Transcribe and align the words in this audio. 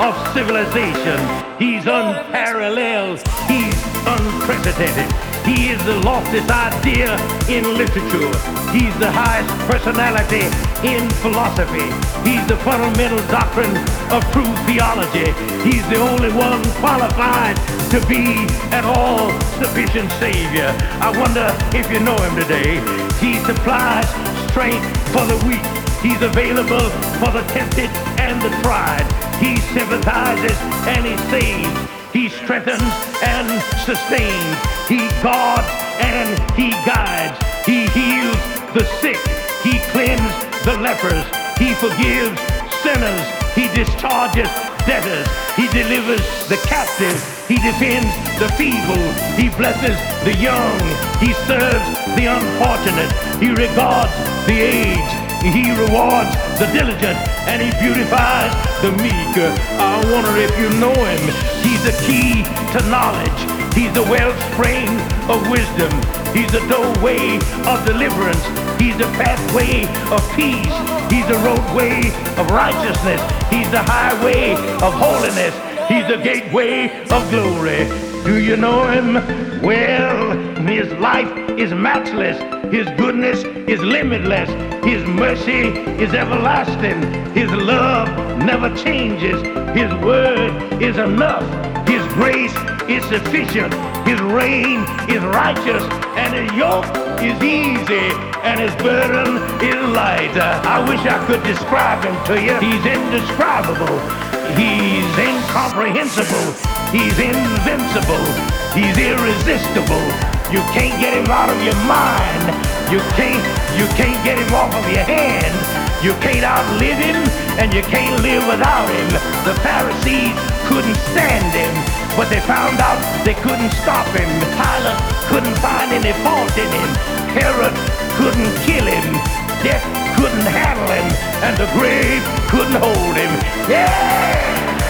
of 0.00 0.16
civilization. 0.32 1.20
He's 1.58 1.84
unparalleled. 1.86 3.20
He's 3.44 3.76
unprecedented. 4.08 5.12
He 5.44 5.68
is 5.68 5.84
the 5.84 5.96
loftiest 6.00 6.50
idea 6.50 7.16
in 7.48 7.64
literature. 7.76 8.32
He's 8.72 8.96
the 8.96 9.12
highest 9.12 9.52
personality 9.68 10.48
in 10.88 11.08
philosophy. 11.20 11.84
He's 12.24 12.44
the 12.48 12.56
fundamental 12.64 13.20
doctrine 13.28 13.76
of 14.08 14.24
true 14.32 14.48
theology. 14.64 15.32
He's 15.68 15.84
the 15.92 16.00
only 16.00 16.32
one 16.32 16.64
qualified 16.80 17.56
to 17.92 18.00
be 18.08 18.48
at 18.72 18.84
all 18.84 19.28
sufficient 19.60 20.10
Savior. 20.12 20.72
I 21.04 21.12
wonder 21.12 21.52
if 21.76 21.92
you 21.92 22.00
know 22.00 22.16
him 22.16 22.36
today. 22.40 22.80
He 23.20 23.36
supplies 23.44 24.08
strength 24.48 24.80
for 25.12 25.26
the 25.28 25.36
weak. 25.44 25.64
He's 26.00 26.22
available 26.22 26.88
for 27.20 27.32
the 27.32 27.44
tempted 27.52 27.90
and 28.16 28.40
the 28.40 28.48
tried. 28.62 29.29
He 29.40 29.56
sympathizes 29.72 30.56
and 30.86 31.06
he 31.06 31.16
saves. 31.32 31.90
He 32.12 32.28
strengthens 32.28 32.92
and 33.24 33.48
sustains. 33.86 34.58
He 34.86 35.08
guards 35.22 35.68
and 35.98 36.38
he 36.52 36.70
guides. 36.84 37.38
He 37.64 37.88
heals 37.96 38.36
the 38.76 38.84
sick. 39.00 39.18
He 39.64 39.78
cleanses 39.90 40.50
the 40.64 40.76
lepers. 40.76 41.24
He 41.56 41.72
forgives 41.74 42.38
sinners. 42.82 43.24
He 43.54 43.68
discharges 43.74 44.50
debtors. 44.84 45.28
He 45.56 45.68
delivers 45.68 46.26
the 46.48 46.56
captive. 46.68 47.16
He 47.48 47.56
defends 47.56 48.12
the 48.38 48.48
feeble. 48.60 49.06
He 49.40 49.48
blesses 49.56 49.96
the 50.24 50.36
young. 50.36 50.80
He 51.18 51.32
serves 51.48 51.88
the 52.16 52.26
unfortunate. 52.28 53.12
He 53.40 53.50
regards 53.50 54.12
the 54.46 54.60
aged. 54.60 55.20
He 55.40 55.70
rewards 55.72 56.36
the 56.60 56.66
diligent 56.76 57.16
and 57.48 57.62
he 57.62 57.72
beautifies 57.80 58.52
the 58.84 58.92
meek. 59.00 59.32
I 59.80 59.96
wonder 60.12 60.36
if 60.36 60.52
you 60.60 60.68
know 60.76 60.92
him. 60.92 61.24
He's 61.64 61.80
the 61.88 61.96
key 62.04 62.44
to 62.76 62.80
knowledge. 62.92 63.40
He's 63.72 63.92
the 63.94 64.04
wellspring 64.04 64.92
of 65.32 65.40
wisdom. 65.48 65.88
He's 66.36 66.52
the 66.52 66.60
doorway 66.68 67.40
of 67.64 67.80
deliverance. 67.86 68.44
He's 68.76 68.92
the 68.98 69.08
pathway 69.16 69.88
of 70.12 70.20
peace. 70.36 70.76
He's 71.08 71.26
the 71.32 71.40
roadway 71.40 72.12
of 72.36 72.50
righteousness. 72.52 73.22
He's 73.48 73.70
the 73.70 73.80
highway 73.80 74.52
of 74.84 74.92
holiness. 74.92 75.69
He's 75.90 76.06
the 76.06 76.18
gateway 76.22 77.02
of 77.10 77.30
glory. 77.30 77.84
Do 78.22 78.38
you 78.38 78.56
know 78.56 78.86
him? 78.86 79.14
Well, 79.60 80.30
his 80.64 80.88
life 81.00 81.28
is 81.58 81.74
matchless. 81.74 82.38
His 82.72 82.86
goodness 82.96 83.42
is 83.68 83.80
limitless. 83.80 84.48
His 84.84 85.04
mercy 85.08 85.70
is 86.00 86.14
everlasting. 86.14 87.02
His 87.34 87.50
love 87.50 88.06
never 88.38 88.72
changes. 88.76 89.42
His 89.76 89.92
word 90.04 90.80
is 90.80 90.96
enough. 90.96 91.44
His 91.88 92.06
grace 92.14 92.54
is 92.88 93.04
sufficient. 93.06 93.74
His 94.06 94.20
reign 94.20 94.82
is 95.10 95.22
righteous. 95.24 95.82
And 96.14 96.34
his 96.36 96.56
yoke 96.56 96.86
is 97.20 97.42
easy. 97.42 98.14
And 98.46 98.60
his 98.60 98.74
burden 98.76 99.38
is 99.60 99.74
light. 99.92 100.36
I 100.38 100.88
wish 100.88 101.00
I 101.00 101.18
could 101.26 101.42
describe 101.42 102.04
him 102.04 102.14
to 102.26 102.40
you. 102.40 102.54
He's 102.60 102.86
indescribable. 102.86 104.29
He's 104.58 105.14
incomprehensible. 105.18 106.48
He's 106.90 107.18
invincible. 107.18 108.26
He's 108.74 108.96
irresistible. 108.98 110.06
You 110.50 110.62
can't 110.74 110.98
get 110.98 111.14
him 111.14 111.30
out 111.30 111.50
of 111.50 111.58
your 111.62 111.78
mind. 111.86 112.50
You 112.90 112.98
can't, 113.14 113.42
you 113.78 113.86
can't 113.94 114.18
get 114.24 114.38
him 114.38 114.52
off 114.54 114.74
of 114.74 114.86
your 114.90 115.06
hand. 115.06 115.54
You 116.02 116.12
can't 116.24 116.42
outlive 116.42 116.98
him, 116.98 117.20
and 117.60 117.74
you 117.74 117.82
can't 117.82 118.20
live 118.22 118.46
without 118.48 118.88
him. 118.88 119.08
The 119.44 119.54
Pharisees 119.60 120.34
couldn't 120.66 120.96
stand 121.12 121.52
him, 121.52 121.74
but 122.16 122.30
they 122.30 122.40
found 122.40 122.80
out 122.80 122.98
they 123.24 123.34
couldn't 123.34 123.70
stop 123.70 124.06
him. 124.16 124.30
Pilate 124.58 125.00
couldn't 125.28 125.58
find 125.58 125.92
any 125.92 126.16
fault 126.24 126.56
in 126.56 126.70
him. 126.72 126.90
Herod 127.36 127.76
couldn't 128.16 128.54
kill 128.64 128.86
him. 128.86 129.39
Death 129.62 129.84
couldn't 130.16 130.46
handle 130.46 130.88
him, 130.88 131.04
and 131.44 131.54
the 131.58 131.66
grave 131.78 132.22
couldn't 132.48 132.80
hold 132.80 133.14
him. 133.14 133.30
Yeah, 133.68 133.86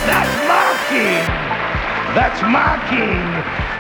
that's 0.07 0.31
my 0.47 0.71
king. 0.89 1.27
That's 2.15 2.41
my 2.43 2.79
king. 2.89 3.71